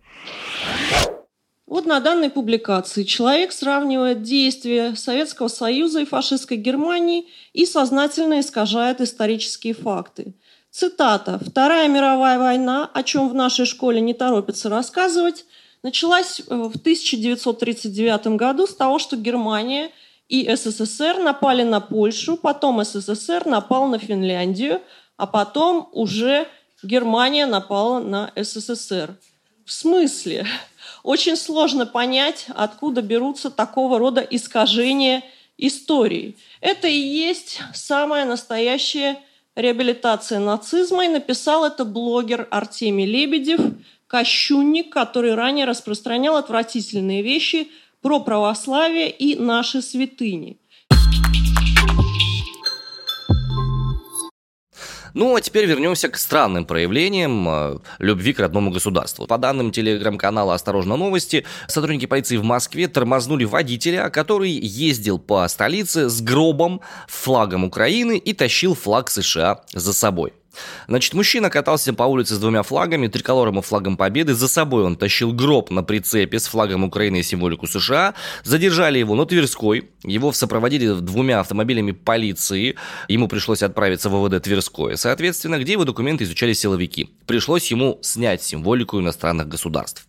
Вот 1.66 1.86
на 1.86 2.00
данной 2.00 2.30
публикации 2.30 3.04
человек 3.04 3.52
сравнивает 3.52 4.22
действия 4.22 4.96
Советского 4.96 5.48
Союза 5.48 6.00
и 6.00 6.06
фашистской 6.06 6.56
Германии 6.56 7.28
и 7.52 7.64
сознательно 7.64 8.40
искажает 8.40 9.00
исторические 9.00 9.74
факты– 9.74 10.34
Цитата. 10.78 11.40
«Вторая 11.44 11.88
мировая 11.88 12.38
война, 12.38 12.88
о 12.94 13.02
чем 13.02 13.28
в 13.28 13.34
нашей 13.34 13.66
школе 13.66 14.00
не 14.00 14.14
торопятся 14.14 14.68
рассказывать, 14.68 15.44
началась 15.82 16.38
э, 16.38 16.54
в 16.54 16.76
1939 16.76 18.36
году 18.36 18.64
с 18.68 18.76
того, 18.76 19.00
что 19.00 19.16
Германия 19.16 19.90
и 20.28 20.48
СССР 20.54 21.18
напали 21.18 21.64
на 21.64 21.80
Польшу, 21.80 22.36
потом 22.36 22.84
СССР 22.84 23.44
напал 23.46 23.88
на 23.88 23.98
Финляндию, 23.98 24.80
а 25.16 25.26
потом 25.26 25.88
уже 25.90 26.46
Германия 26.84 27.46
напала 27.46 27.98
на 27.98 28.30
СССР. 28.36 29.16
В 29.64 29.72
смысле? 29.72 30.46
Очень 31.02 31.36
сложно 31.36 31.86
понять, 31.86 32.46
откуда 32.54 33.02
берутся 33.02 33.50
такого 33.50 33.98
рода 33.98 34.20
искажения 34.20 35.24
истории. 35.56 36.36
Это 36.60 36.86
и 36.86 37.00
есть 37.00 37.62
самое 37.74 38.24
настоящее 38.24 39.18
реабилитация 39.58 40.38
нацизма, 40.38 41.04
и 41.04 41.08
написал 41.08 41.64
это 41.64 41.84
блогер 41.84 42.46
Артемий 42.50 43.06
Лебедев, 43.06 43.60
кощунник, 44.06 44.92
который 44.92 45.34
ранее 45.34 45.66
распространял 45.66 46.36
отвратительные 46.36 47.22
вещи 47.22 47.68
про 48.00 48.20
православие 48.20 49.10
и 49.10 49.36
наши 49.36 49.82
святыни– 49.82 50.58
Ну, 55.14 55.34
а 55.34 55.40
теперь 55.40 55.66
вернемся 55.66 56.08
к 56.08 56.18
странным 56.18 56.64
проявлениям 56.64 57.48
э, 57.48 57.78
любви 57.98 58.32
к 58.32 58.40
родному 58.40 58.70
государству. 58.70 59.26
По 59.26 59.38
данным 59.38 59.70
телеграм-канала 59.70 60.54
«Осторожно 60.54 60.96
новости», 60.96 61.44
сотрудники 61.66 62.06
полиции 62.06 62.36
в 62.36 62.44
Москве 62.44 62.88
тормознули 62.88 63.44
водителя, 63.44 64.10
который 64.10 64.50
ездил 64.50 65.18
по 65.18 65.46
столице 65.48 66.08
с 66.08 66.20
гробом, 66.20 66.80
флагом 67.06 67.64
Украины 67.64 68.18
и 68.18 68.32
тащил 68.32 68.74
флаг 68.74 69.10
США 69.10 69.62
за 69.72 69.92
собой. 69.92 70.32
Значит, 70.86 71.14
мужчина 71.14 71.50
катался 71.50 71.92
по 71.92 72.04
улице 72.04 72.34
с 72.34 72.38
двумя 72.38 72.62
флагами, 72.62 73.08
триколором 73.08 73.58
и 73.58 73.62
флагом 73.62 73.96
Победы. 73.96 74.34
За 74.34 74.48
собой 74.48 74.84
он 74.84 74.96
тащил 74.96 75.32
гроб 75.32 75.70
на 75.70 75.82
прицепе 75.82 76.38
с 76.38 76.46
флагом 76.46 76.84
Украины 76.84 77.20
и 77.20 77.22
символику 77.22 77.66
США. 77.66 78.14
Задержали 78.44 78.98
его 78.98 79.14
на 79.14 79.26
Тверской. 79.26 79.90
Его 80.04 80.32
сопроводили 80.32 80.92
двумя 80.94 81.40
автомобилями 81.40 81.92
полиции. 81.92 82.76
Ему 83.08 83.28
пришлось 83.28 83.62
отправиться 83.62 84.08
в 84.08 84.22
ВВД 84.22 84.42
Тверское. 84.42 84.96
Соответственно, 84.96 85.58
где 85.58 85.72
его 85.72 85.84
документы 85.84 86.24
изучали 86.24 86.52
силовики. 86.52 87.10
Пришлось 87.26 87.70
ему 87.70 87.98
снять 88.02 88.42
символику 88.42 88.98
иностранных 89.00 89.48
государств. 89.48 90.06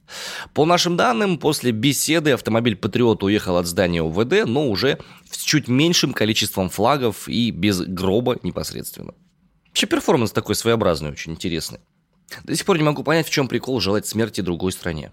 По 0.53 0.65
нашим 0.65 0.97
данным, 0.97 1.37
после 1.37 1.71
беседы 1.71 2.31
автомобиль 2.31 2.75
«Патриот» 2.75 3.23
уехал 3.23 3.57
от 3.57 3.67
здания 3.67 4.01
УВД, 4.01 4.45
но 4.45 4.67
уже 4.67 4.99
с 5.29 5.43
чуть 5.43 5.67
меньшим 5.67 6.13
количеством 6.13 6.69
флагов 6.69 7.27
и 7.27 7.51
без 7.51 7.81
гроба 7.81 8.37
непосредственно. 8.43 9.13
Вообще 9.69 9.87
перформанс 9.87 10.31
такой 10.31 10.55
своеобразный, 10.55 11.11
очень 11.11 11.33
интересный. 11.33 11.79
До 12.43 12.55
сих 12.55 12.65
пор 12.65 12.77
не 12.77 12.83
могу 12.83 13.03
понять, 13.03 13.27
в 13.27 13.31
чем 13.31 13.47
прикол 13.47 13.79
желать 13.79 14.05
смерти 14.05 14.41
другой 14.41 14.71
стране. 14.71 15.11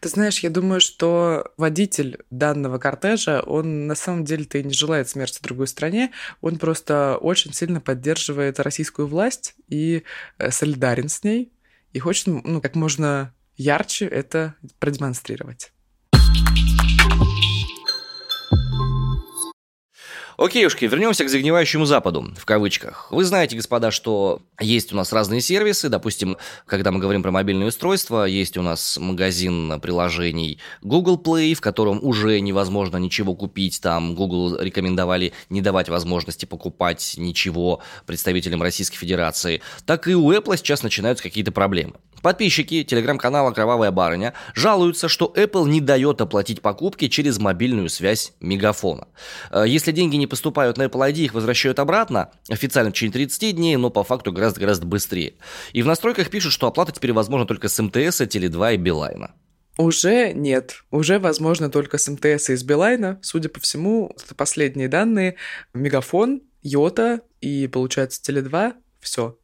Ты 0.00 0.08
знаешь, 0.08 0.40
я 0.40 0.50
думаю, 0.50 0.80
что 0.80 1.50
водитель 1.56 2.18
данного 2.30 2.78
кортежа, 2.78 3.40
он 3.40 3.86
на 3.86 3.94
самом 3.94 4.24
деле-то 4.24 4.58
и 4.58 4.64
не 4.64 4.74
желает 4.74 5.08
смерти 5.08 5.40
другой 5.42 5.66
стране, 5.66 6.12
он 6.42 6.58
просто 6.58 7.16
очень 7.16 7.54
сильно 7.54 7.80
поддерживает 7.80 8.60
российскую 8.60 9.08
власть 9.08 9.54
и 9.68 10.02
э, 10.36 10.50
солидарен 10.50 11.08
с 11.08 11.24
ней, 11.24 11.52
и 11.94 11.98
хочет, 11.98 12.26
ну, 12.26 12.60
как 12.60 12.74
можно 12.74 13.32
ярче 13.56 14.06
это 14.06 14.54
продемонстрировать. 14.78 15.72
Окейушки, 20.38 20.86
вернемся 20.86 21.24
к 21.24 21.28
загнивающему 21.28 21.84
Западу, 21.84 22.32
в 22.36 22.44
кавычках. 22.44 23.08
Вы 23.10 23.24
знаете, 23.24 23.56
господа, 23.56 23.90
что 23.90 24.40
есть 24.60 24.92
у 24.92 24.96
нас 24.96 25.12
разные 25.12 25.40
сервисы. 25.40 25.88
Допустим, 25.88 26.38
когда 26.66 26.90
мы 26.90 27.00
говорим 27.00 27.22
про 27.22 27.30
мобильные 27.30 27.68
устройства, 27.68 28.24
есть 28.24 28.56
у 28.56 28.62
нас 28.62 28.98
магазин 28.98 29.80
приложений 29.80 30.58
Google 30.80 31.20
Play, 31.22 31.54
в 31.54 31.60
котором 31.60 31.98
уже 32.02 32.40
невозможно 32.40 32.96
ничего 32.96 33.34
купить. 33.34 33.80
Там 33.82 34.14
Google 34.14 34.56
рекомендовали 34.58 35.32
не 35.50 35.60
давать 35.60 35.88
возможности 35.88 36.46
покупать 36.46 37.14
ничего 37.18 37.80
представителям 38.06 38.62
Российской 38.62 38.96
Федерации. 38.96 39.60
Так 39.84 40.08
и 40.08 40.14
у 40.14 40.32
Apple 40.32 40.56
сейчас 40.56 40.82
начинаются 40.82 41.22
какие-то 41.22 41.52
проблемы. 41.52 41.94
Подписчики 42.22 42.84
телеграм-канала 42.84 43.50
«Кровавая 43.50 43.90
барыня» 43.90 44.32
жалуются, 44.54 45.08
что 45.08 45.32
Apple 45.36 45.68
не 45.68 45.80
дает 45.80 46.20
оплатить 46.20 46.62
покупки 46.62 47.08
через 47.08 47.38
мобильную 47.38 47.88
связь 47.88 48.32
Мегафона. 48.38 49.08
Э, 49.50 49.64
если 49.66 49.90
деньги 49.90 50.14
не 50.14 50.21
поступают 50.26 50.76
на 50.78 50.84
Apple 50.84 51.10
ID, 51.10 51.24
их 51.24 51.34
возвращают 51.34 51.78
обратно, 51.78 52.30
официально 52.48 52.90
в 52.90 52.94
течение 52.94 53.12
30 53.12 53.56
дней, 53.56 53.76
но 53.76 53.90
по 53.90 54.04
факту 54.04 54.32
гораздо-гораздо 54.32 54.86
быстрее. 54.86 55.34
И 55.72 55.82
в 55.82 55.86
настройках 55.86 56.30
пишут, 56.30 56.52
что 56.52 56.66
оплата 56.66 56.92
теперь 56.92 57.12
возможна 57.12 57.46
только 57.46 57.68
с 57.68 57.82
МТС, 57.82 58.20
Теле2 58.22 58.74
и 58.74 58.76
Билайна. 58.76 59.34
Уже 59.78 60.32
нет. 60.32 60.84
Уже 60.90 61.18
возможно 61.18 61.70
только 61.70 61.98
с 61.98 62.08
МТС 62.08 62.50
и 62.50 62.56
с 62.56 62.62
Билайна. 62.62 63.18
Судя 63.22 63.48
по 63.48 63.60
всему, 63.60 64.14
это 64.22 64.34
последние 64.34 64.88
данные. 64.88 65.36
Мегафон, 65.72 66.42
Йота 66.62 67.22
и, 67.40 67.66
получается, 67.68 68.20
Теле2. 68.22 68.74
Все, 69.00 69.38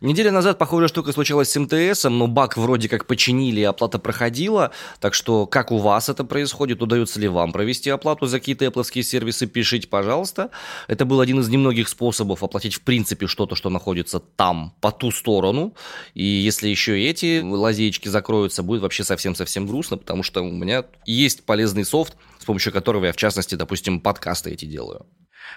Неделю 0.00 0.32
назад 0.32 0.58
похожая 0.58 0.88
штука 0.88 1.12
случилась 1.12 1.50
с 1.50 1.58
МТС, 1.58 2.04
но 2.04 2.26
баг 2.26 2.56
вроде 2.56 2.88
как 2.88 3.06
починили, 3.06 3.60
и 3.60 3.64
оплата 3.64 3.98
проходила. 3.98 4.70
Так 5.00 5.14
что, 5.14 5.46
как 5.46 5.72
у 5.72 5.78
вас 5.78 6.08
это 6.08 6.24
происходит? 6.24 6.82
Удается 6.82 7.18
ли 7.20 7.28
вам 7.28 7.52
провести 7.52 7.90
оплату 7.90 8.26
за 8.26 8.38
какие-то 8.38 8.64
Apple 8.64 9.02
сервисы? 9.02 9.46
Пишите, 9.46 9.88
пожалуйста. 9.88 10.50
Это 10.86 11.04
был 11.04 11.20
один 11.20 11.40
из 11.40 11.48
немногих 11.48 11.88
способов 11.88 12.42
оплатить, 12.42 12.74
в 12.74 12.82
принципе, 12.82 13.26
что-то, 13.26 13.54
что 13.54 13.70
находится 13.70 14.20
там, 14.20 14.74
по 14.80 14.92
ту 14.92 15.10
сторону. 15.10 15.74
И 16.14 16.24
если 16.24 16.68
еще 16.68 17.00
эти 17.00 17.40
лазеечки 17.42 18.08
закроются, 18.08 18.62
будет 18.62 18.82
вообще 18.82 19.04
совсем-совсем 19.04 19.66
грустно, 19.66 19.96
потому 19.96 20.22
что 20.22 20.42
у 20.42 20.52
меня 20.52 20.84
есть 21.06 21.44
полезный 21.44 21.84
софт, 21.84 22.16
с 22.38 22.44
помощью 22.44 22.72
которого 22.72 23.06
я, 23.06 23.12
в 23.12 23.16
частности, 23.16 23.54
допустим, 23.54 24.00
подкасты 24.00 24.50
эти 24.50 24.64
делаю. 24.64 25.06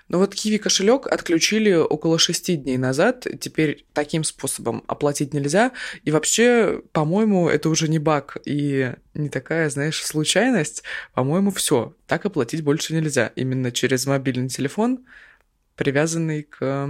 Но 0.07 0.19
вот 0.19 0.33
Kiwi 0.33 0.57
кошелек 0.57 1.07
отключили 1.07 1.73
около 1.73 2.19
шести 2.19 2.55
дней 2.55 2.77
назад. 2.77 3.27
Теперь 3.39 3.85
таким 3.93 4.23
способом 4.23 4.83
оплатить 4.87 5.33
нельзя. 5.33 5.71
И 6.03 6.11
вообще, 6.11 6.81
по-моему, 6.91 7.49
это 7.49 7.69
уже 7.69 7.87
не 7.87 7.99
баг 7.99 8.37
и 8.45 8.93
не 9.13 9.29
такая, 9.29 9.69
знаешь, 9.69 10.03
случайность. 10.03 10.83
По-моему, 11.13 11.51
все. 11.51 11.95
Так 12.07 12.25
оплатить 12.25 12.63
больше 12.63 12.93
нельзя. 12.93 13.31
Именно 13.35 13.71
через 13.71 14.05
мобильный 14.05 14.49
телефон 14.49 15.05
привязанный 15.75 16.43
к, 16.43 16.89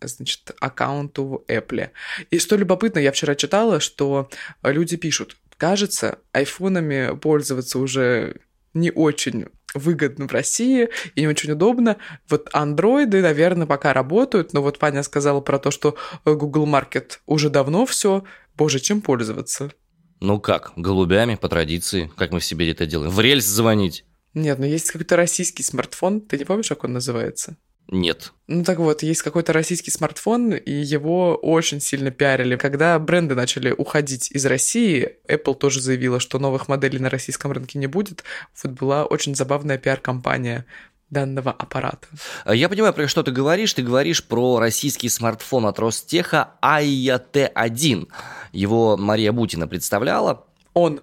значит, 0.00 0.52
аккаунту 0.60 1.24
в 1.24 1.44
Apple. 1.50 1.90
И 2.30 2.38
что 2.38 2.56
любопытно, 2.56 2.98
я 2.98 3.12
вчера 3.12 3.34
читала, 3.34 3.80
что 3.80 4.30
люди 4.62 4.96
пишут, 4.96 5.36
кажется, 5.58 6.20
айфонами 6.32 7.16
пользоваться 7.18 7.78
уже 7.78 8.36
не 8.72 8.90
очень 8.92 9.48
выгодно 9.74 10.26
в 10.26 10.32
России 10.32 10.88
и 11.14 11.20
не 11.20 11.28
очень 11.28 11.52
удобно. 11.52 11.96
Вот 12.28 12.48
андроиды, 12.52 13.22
наверное, 13.22 13.66
пока 13.66 13.92
работают, 13.92 14.52
но 14.52 14.62
вот 14.62 14.78
Паня 14.78 15.02
сказала 15.02 15.40
про 15.40 15.58
то, 15.58 15.70
что 15.70 15.96
Google 16.24 16.66
Market 16.66 17.18
уже 17.26 17.50
давно 17.50 17.86
все. 17.86 18.24
Боже, 18.56 18.80
чем 18.80 19.00
пользоваться? 19.00 19.72
Ну 20.20 20.38
как, 20.38 20.72
голубями 20.76 21.36
по 21.36 21.48
традиции, 21.48 22.10
как 22.16 22.32
мы 22.32 22.40
в 22.40 22.44
Сибири 22.44 22.72
это 22.72 22.86
делаем. 22.86 23.10
В 23.10 23.20
рельс 23.20 23.46
звонить. 23.46 24.04
Нет, 24.34 24.58
но 24.58 24.66
есть 24.66 24.90
какой-то 24.90 25.16
российский 25.16 25.62
смартфон, 25.62 26.20
ты 26.20 26.38
не 26.38 26.44
помнишь, 26.44 26.68
как 26.68 26.84
он 26.84 26.92
называется? 26.92 27.56
Нет. 27.90 28.32
Ну 28.46 28.62
так 28.62 28.78
вот, 28.78 29.02
есть 29.02 29.22
какой-то 29.22 29.52
российский 29.52 29.90
смартфон, 29.90 30.52
и 30.52 30.70
его 30.70 31.34
очень 31.34 31.80
сильно 31.80 32.12
пиарили. 32.12 32.54
Когда 32.54 32.96
бренды 33.00 33.34
начали 33.34 33.72
уходить 33.72 34.30
из 34.30 34.46
России, 34.46 35.16
Apple 35.28 35.56
тоже 35.56 35.80
заявила, 35.80 36.20
что 36.20 36.38
новых 36.38 36.68
моделей 36.68 37.00
на 37.00 37.10
российском 37.10 37.50
рынке 37.50 37.80
не 37.80 37.88
будет. 37.88 38.22
Вот 38.62 38.72
была 38.72 39.04
очень 39.04 39.34
забавная 39.34 39.76
пиар-компания 39.76 40.66
данного 41.10 41.50
аппарата. 41.50 42.06
Я 42.46 42.68
понимаю, 42.68 42.94
про 42.94 43.08
что 43.08 43.24
ты 43.24 43.32
говоришь. 43.32 43.74
Ты 43.74 43.82
говоришь 43.82 44.24
про 44.24 44.60
российский 44.60 45.08
смартфон 45.08 45.66
от 45.66 45.80
Ростеха 45.80 46.52
Aya 46.62 47.20
T1. 47.32 48.08
Его 48.52 48.96
Мария 48.96 49.32
Бутина 49.32 49.66
представляла. 49.66 50.46
Он. 50.74 51.00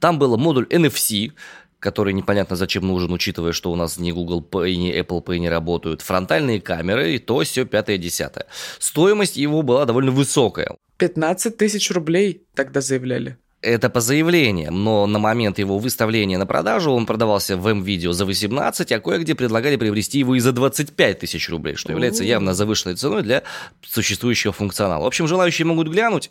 Там 0.00 0.18
был 0.18 0.36
модуль 0.36 0.66
NFC, 0.66 1.32
который 1.80 2.12
непонятно 2.12 2.56
зачем 2.56 2.86
нужен, 2.86 3.12
учитывая, 3.12 3.52
что 3.52 3.72
у 3.72 3.76
нас 3.76 3.98
ни 3.98 4.12
Google 4.12 4.46
Pay, 4.48 4.76
ни 4.76 4.94
Apple 4.94 5.24
Pay 5.24 5.38
не 5.38 5.48
работают, 5.48 6.02
фронтальные 6.02 6.60
камеры 6.60 7.14
и 7.14 7.18
то 7.18 7.40
все 7.42 7.64
пятое-десятое. 7.64 8.46
Стоимость 8.78 9.36
его 9.36 9.62
была 9.62 9.86
довольно 9.86 10.12
высокая. 10.12 10.76
15 10.98 11.56
тысяч 11.56 11.90
рублей 11.90 12.44
тогда 12.54 12.80
заявляли. 12.80 13.38
Это 13.62 13.90
по 13.90 14.00
заявлениям, 14.00 14.82
но 14.84 15.06
на 15.06 15.18
момент 15.18 15.58
его 15.58 15.78
выставления 15.78 16.38
на 16.38 16.46
продажу 16.46 16.92
он 16.92 17.04
продавался 17.04 17.58
в 17.58 17.66
М-видео 17.66 18.12
за 18.12 18.24
18, 18.24 18.90
а 18.90 19.00
кое-где 19.00 19.34
предлагали 19.34 19.76
приобрести 19.76 20.18
его 20.18 20.34
и 20.34 20.40
за 20.40 20.52
25 20.52 21.18
тысяч 21.18 21.50
рублей, 21.50 21.74
что 21.74 21.92
является 21.92 22.24
явно 22.24 22.54
завышенной 22.54 22.94
ценой 22.94 23.22
для 23.22 23.42
существующего 23.86 24.54
функционала. 24.54 25.04
В 25.04 25.06
общем, 25.06 25.28
желающие 25.28 25.66
могут 25.66 25.88
глянуть. 25.88 26.28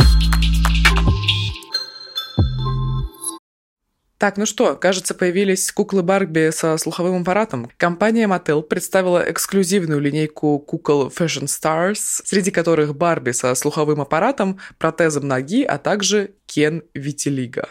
Так, 4.20 4.36
ну 4.36 4.46
что, 4.46 4.76
кажется, 4.76 5.16
появились 5.16 5.72
куклы 5.72 6.04
Барби 6.04 6.52
со 6.52 6.78
слуховым 6.78 7.22
аппаратом. 7.22 7.72
Компания 7.78 8.28
Mattel 8.28 8.62
представила 8.62 9.24
эксклюзивную 9.32 10.02
линейку 10.02 10.60
кукол 10.60 11.08
Fashion 11.08 11.46
Stars, 11.46 12.22
среди 12.26 12.52
которых 12.52 12.98
Барби 12.98 13.32
со 13.32 13.56
слуховым 13.56 14.02
аппаратом, 14.02 14.60
протезом 14.78 15.26
ноги, 15.26 15.64
а 15.64 15.78
также 15.78 16.32
Кен 16.50 16.84
Витилига. 16.94 17.70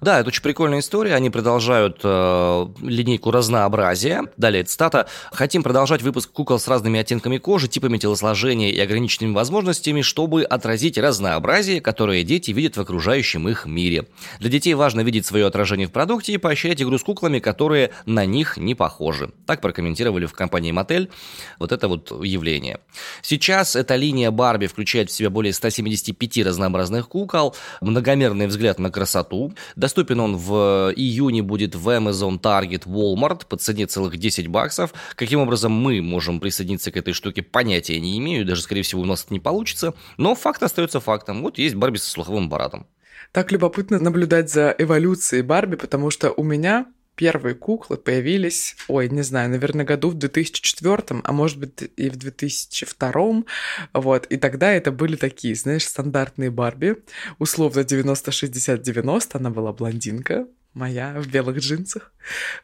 Да, 0.00 0.20
это 0.20 0.28
очень 0.28 0.42
прикольная 0.42 0.78
история. 0.78 1.14
Они 1.14 1.30
продолжают 1.30 2.00
э, 2.04 2.66
линейку 2.80 3.30
разнообразия. 3.30 4.24
Далее 4.36 4.64
цитата. 4.64 5.08
«Хотим 5.32 5.62
продолжать 5.62 6.02
выпуск 6.02 6.30
кукол 6.30 6.58
с 6.58 6.68
разными 6.68 7.00
оттенками 7.00 7.38
кожи, 7.38 7.68
типами 7.68 7.98
телосложения 7.98 8.70
и 8.70 8.78
ограниченными 8.78 9.34
возможностями, 9.34 10.02
чтобы 10.02 10.44
отразить 10.44 10.96
разнообразие, 10.96 11.80
которое 11.80 12.22
дети 12.22 12.52
видят 12.52 12.76
в 12.76 12.80
окружающем 12.80 13.48
их 13.48 13.66
мире. 13.66 14.06
Для 14.38 14.48
детей 14.48 14.74
важно 14.74 15.00
видеть 15.00 15.26
свое 15.26 15.46
отражение 15.46 15.88
в 15.90 15.92
продукте 15.92 16.32
и 16.32 16.38
поощрять 16.38 16.80
игру 16.80 16.98
с 16.98 17.02
куклами, 17.02 17.40
которые 17.40 17.90
на 18.06 18.24
них 18.24 18.56
не 18.56 18.74
похожи. 18.74 19.32
Так 19.46 19.60
прокомментировали 19.60 20.26
в 20.26 20.32
компании 20.32 20.70
Мотель 20.70 21.10
вот 21.58 21.72
это 21.72 21.88
вот 21.88 22.10
явление. 22.24 22.78
Сейчас 23.22 23.76
эта 23.76 23.96
линия 23.96 24.30
Барби 24.30 24.66
включает 24.66 25.10
в 25.10 25.12
себя 25.12 25.30
более 25.30 25.52
175 25.52 26.46
разнообразных 26.46 27.08
кукол, 27.08 27.56
многомерный 27.80 28.46
взгляд 28.46 28.78
на 28.78 28.90
красоту. 28.90 29.52
Доступен 29.74 30.20
он 30.20 30.36
в 30.36 30.92
июне 30.94 31.42
будет 31.42 31.74
в 31.74 31.88
Amazon, 31.88 32.40
Target, 32.40 32.84
Walmart 32.86 33.46
по 33.46 33.56
цене 33.56 33.86
целых 33.86 34.16
10 34.16 34.46
баксов. 34.46 34.94
Каким 35.16 35.40
образом 35.40 35.72
мы 35.72 36.00
можем 36.00 36.38
присоединиться 36.38 36.92
к 36.92 36.96
этой 36.96 37.12
штуке, 37.12 37.42
понятия 37.42 37.98
не 37.98 38.16
имею, 38.18 38.46
даже, 38.46 38.62
скорее 38.62 38.82
всего, 38.82 39.02
у 39.02 39.06
нас 39.06 39.24
это 39.24 39.34
не 39.34 39.40
получится. 39.40 39.94
Но 40.16 40.36
факт 40.36 40.62
остается 40.62 41.00
фактом. 41.00 41.42
Вот 41.42 41.58
есть 41.58 41.74
Барби 41.74 41.96
со 41.96 42.08
слуховым 42.08 42.46
аппаратом 42.46 42.86
так 43.32 43.52
любопытно 43.52 43.98
наблюдать 43.98 44.50
за 44.50 44.74
эволюцией 44.78 45.42
Барби, 45.42 45.76
потому 45.76 46.10
что 46.10 46.32
у 46.32 46.42
меня 46.42 46.86
первые 47.14 47.54
куклы 47.54 47.98
появились, 47.98 48.76
ой, 48.88 49.10
не 49.10 49.22
знаю, 49.22 49.50
наверное, 49.50 49.84
году 49.84 50.08
в 50.08 50.14
2004, 50.14 51.20
а 51.22 51.32
может 51.32 51.58
быть 51.58 51.90
и 51.96 52.08
в 52.08 52.16
2002, 52.16 53.44
вот, 53.92 54.26
и 54.26 54.36
тогда 54.38 54.72
это 54.72 54.90
были 54.90 55.16
такие, 55.16 55.54
знаешь, 55.54 55.86
стандартные 55.86 56.50
Барби, 56.50 56.96
условно 57.38 57.80
90-60-90, 57.80 59.28
она 59.34 59.50
была 59.50 59.72
блондинка, 59.74 60.46
моя 60.72 61.20
в 61.20 61.26
белых 61.28 61.58
джинсах. 61.58 62.12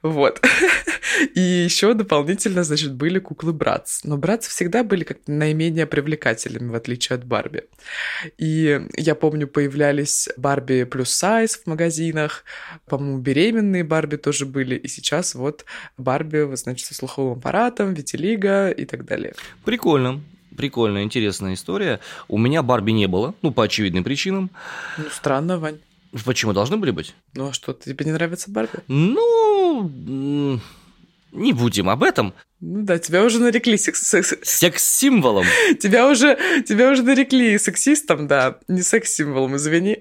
Вот. 0.02 0.40
И 1.34 1.40
еще 1.40 1.94
дополнительно, 1.94 2.64
значит, 2.64 2.94
были 2.94 3.18
куклы 3.18 3.52
Братц. 3.52 4.04
Но 4.04 4.16
Братц 4.16 4.48
всегда 4.48 4.82
были 4.84 5.04
как 5.04 5.18
наименее 5.26 5.86
привлекательными, 5.86 6.70
в 6.70 6.74
отличие 6.74 7.16
от 7.16 7.24
Барби. 7.24 7.64
И 8.38 8.80
я 8.96 9.14
помню, 9.14 9.48
появлялись 9.48 10.28
Барби 10.36 10.84
плюс 10.84 11.10
сайз 11.10 11.56
в 11.56 11.66
магазинах, 11.66 12.44
по-моему, 12.86 13.18
беременные 13.18 13.84
Барби 13.84 14.16
тоже 14.16 14.46
были. 14.46 14.74
И 14.74 14.88
сейчас 14.88 15.34
вот 15.34 15.64
Барби, 15.96 16.54
значит, 16.56 16.86
со 16.86 16.94
слуховым 16.94 17.38
аппаратом, 17.38 17.94
Витилига 17.94 18.70
и 18.70 18.84
так 18.84 19.04
далее. 19.04 19.34
Прикольно. 19.64 20.20
Прикольная, 20.56 21.02
интересная 21.02 21.52
история. 21.54 22.00
У 22.28 22.38
меня 22.38 22.62
Барби 22.62 22.92
не 22.92 23.06
было, 23.06 23.34
ну, 23.42 23.52
по 23.52 23.64
очевидным 23.64 24.04
причинам. 24.04 24.50
Ну, 24.96 25.04
странно, 25.10 25.58
Вань. 25.58 25.78
Почему 26.24 26.52
должны 26.52 26.76
были 26.76 26.92
быть? 26.92 27.14
Ну 27.34 27.48
а 27.48 27.52
что, 27.52 27.74
тебе 27.74 28.04
не 28.06 28.12
нравится 28.12 28.50
Барби? 28.50 28.78
Ну, 28.88 30.60
не 31.36 31.52
будем 31.52 31.88
об 31.88 32.02
этом. 32.02 32.34
Ну 32.60 32.82
да, 32.82 32.98
тебя 32.98 33.22
уже 33.24 33.38
нарекли 33.38 33.76
секс... 33.76 34.00
Секс-символом. 34.42 35.44
Тебя 35.80 36.08
уже, 36.08 36.38
тебя 36.66 36.90
уже 36.90 37.02
нарекли 37.02 37.58
сексистом, 37.58 38.26
да, 38.26 38.58
не 38.68 38.82
секс-символом, 38.82 39.56
извини. 39.56 39.98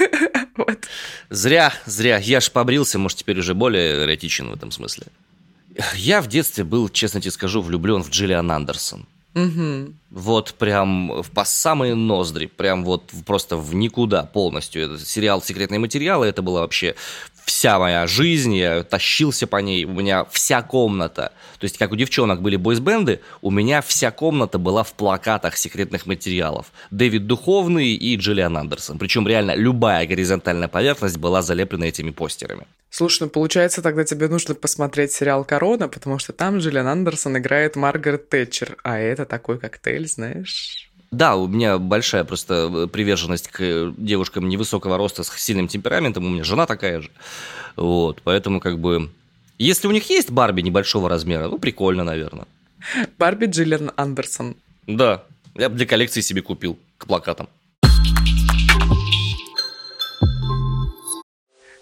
вот. 0.56 0.86
Зря, 1.30 1.72
зря. 1.86 2.18
Я 2.18 2.40
ж 2.40 2.50
побрился, 2.50 2.98
может, 2.98 3.18
теперь 3.18 3.38
уже 3.38 3.54
более 3.54 4.04
эротичен 4.04 4.50
в 4.50 4.54
этом 4.54 4.70
смысле. 4.70 5.06
Я 5.94 6.20
в 6.20 6.26
детстве 6.26 6.64
был, 6.64 6.88
честно 6.88 7.20
тебе 7.20 7.30
скажу, 7.30 7.62
влюблен 7.62 8.02
в 8.02 8.10
Джиллиан 8.10 8.50
Андерсон. 8.50 9.06
Угу. 9.34 9.94
Вот 10.10 10.54
прям 10.54 11.22
по 11.34 11.44
самые 11.44 11.94
ноздри, 11.94 12.46
прям 12.46 12.84
вот 12.84 13.10
просто 13.24 13.56
в 13.56 13.74
никуда 13.74 14.24
полностью. 14.24 14.84
Это 14.84 14.98
сериал 14.98 15.40
«Секретные 15.40 15.78
материалы», 15.78 16.26
это 16.26 16.42
было 16.42 16.60
вообще 16.60 16.94
вся 17.44 17.78
моя 17.78 18.06
жизнь, 18.06 18.54
я 18.54 18.82
тащился 18.82 19.46
по 19.46 19.56
ней, 19.56 19.84
у 19.84 19.92
меня 19.92 20.24
вся 20.30 20.62
комната, 20.62 21.32
то 21.58 21.64
есть 21.64 21.78
как 21.78 21.92
у 21.92 21.96
девчонок 21.96 22.40
были 22.40 22.56
бойсбенды, 22.56 23.20
у 23.40 23.50
меня 23.50 23.82
вся 23.82 24.10
комната 24.10 24.58
была 24.58 24.82
в 24.82 24.92
плакатах 24.92 25.56
секретных 25.56 26.06
материалов. 26.06 26.72
Дэвид 26.90 27.26
Духовный 27.26 27.94
и 27.94 28.16
Джиллиан 28.16 28.56
Андерсон. 28.56 28.98
Причем 28.98 29.26
реально 29.26 29.54
любая 29.54 30.06
горизонтальная 30.06 30.68
поверхность 30.68 31.18
была 31.18 31.42
залеплена 31.42 31.86
этими 31.86 32.10
постерами. 32.10 32.66
Слушай, 32.94 33.22
ну 33.22 33.28
получается, 33.30 33.80
тогда 33.80 34.04
тебе 34.04 34.28
нужно 34.28 34.54
посмотреть 34.54 35.12
сериал 35.12 35.46
«Корона», 35.46 35.88
потому 35.88 36.18
что 36.18 36.34
там 36.34 36.58
Джиллиан 36.58 36.86
Андерсон 36.86 37.38
играет 37.38 37.74
Маргарет 37.74 38.28
Тэтчер, 38.28 38.76
а 38.84 38.98
это 38.98 39.24
такой 39.24 39.58
коктейль, 39.58 40.06
знаешь... 40.06 40.90
Да, 41.10 41.36
у 41.36 41.46
меня 41.46 41.78
большая 41.78 42.24
просто 42.24 42.70
э, 42.70 42.86
приверженность 42.88 43.48
к 43.48 43.94
девушкам 43.96 44.46
невысокого 44.46 44.98
роста 44.98 45.22
с 45.22 45.32
сильным 45.38 45.68
темпераментом. 45.68 46.26
У 46.26 46.28
меня 46.28 46.44
жена 46.44 46.66
такая 46.66 47.00
же. 47.00 47.10
Вот, 47.76 48.20
поэтому 48.24 48.60
как 48.60 48.78
бы... 48.78 49.10
Если 49.56 49.88
у 49.88 49.90
них 49.90 50.10
есть 50.10 50.30
Барби 50.30 50.60
небольшого 50.60 51.08
размера, 51.08 51.48
ну, 51.48 51.58
прикольно, 51.58 52.04
наверное. 52.04 52.46
Барби 53.16 53.46
Джиллиан 53.46 53.92
Андерсон. 53.96 54.54
Да, 54.86 55.24
я 55.54 55.70
бы 55.70 55.76
для 55.76 55.86
коллекции 55.86 56.20
себе 56.20 56.42
купил 56.42 56.78
к 56.98 57.06
плакатам. 57.06 57.48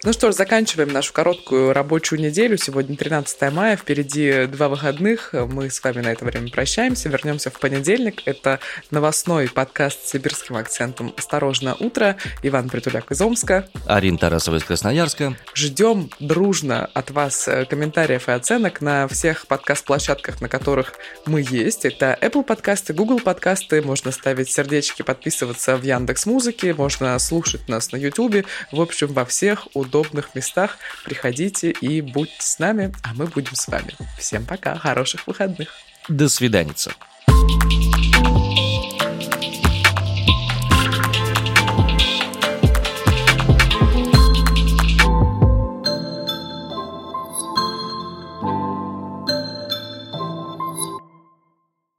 Ну 0.03 0.13
что 0.13 0.31
ж, 0.31 0.35
заканчиваем 0.35 0.89
нашу 0.89 1.13
короткую 1.13 1.73
рабочую 1.73 2.19
неделю. 2.19 2.57
Сегодня 2.57 2.97
13 2.97 3.53
мая, 3.53 3.77
впереди 3.77 4.47
два 4.47 4.67
выходных. 4.67 5.29
Мы 5.33 5.69
с 5.69 5.83
вами 5.83 6.01
на 6.01 6.11
это 6.11 6.25
время 6.25 6.49
прощаемся. 6.49 7.07
Вернемся 7.07 7.51
в 7.51 7.59
понедельник. 7.59 8.23
Это 8.25 8.59
новостной 8.89 9.47
подкаст 9.47 10.03
с 10.03 10.09
сибирским 10.09 10.57
акцентом 10.57 11.13
«Осторожно, 11.15 11.75
утро». 11.75 12.17
Иван 12.41 12.69
Притуляк 12.69 13.11
из 13.11 13.21
Омска. 13.21 13.69
Арин 13.85 14.17
Тарасова 14.17 14.55
из 14.55 14.63
Красноярска. 14.63 15.37
Ждем 15.53 16.09
дружно 16.19 16.89
от 16.95 17.11
вас 17.11 17.47
э, 17.47 17.65
комментариев 17.65 18.27
и 18.27 18.31
оценок 18.31 18.81
на 18.81 19.07
всех 19.07 19.45
подкаст-площадках, 19.45 20.41
на 20.41 20.49
которых 20.49 20.93
мы 21.27 21.45
есть. 21.47 21.85
Это 21.85 22.17
Apple 22.19 22.43
подкасты, 22.43 22.93
Google 22.93 23.19
подкасты. 23.19 23.83
Можно 23.83 24.09
ставить 24.09 24.49
сердечки, 24.49 25.03
подписываться 25.03 25.77
в 25.77 25.83
Яндекс 25.83 26.25
Музыке. 26.25 26.73
Можно 26.73 27.19
слушать 27.19 27.69
нас 27.69 27.91
на 27.91 27.97
YouTube. 27.97 28.47
В 28.71 28.81
общем, 28.81 29.13
во 29.13 29.25
всех 29.25 29.67
удобных 29.75 29.90
удобных 29.91 30.33
местах. 30.35 30.77
Приходите 31.03 31.71
и 31.71 32.01
будьте 32.01 32.35
с 32.39 32.59
нами, 32.59 32.93
а 33.03 33.13
мы 33.13 33.25
будем 33.25 33.55
с 33.55 33.67
вами. 33.67 33.93
Всем 34.17 34.45
пока, 34.45 34.77
хороших 34.77 35.27
выходных. 35.27 35.69
До 36.07 36.29
свидания. 36.29 36.73